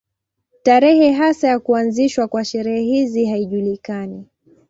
Tarehe 0.63 1.11
hasa 1.11 1.47
ya 1.47 1.59
kuanzishwa 1.59 2.27
kwa 2.27 2.45
sherehe 2.45 2.81
hizi 2.81 3.25
haijulikani. 3.25 4.25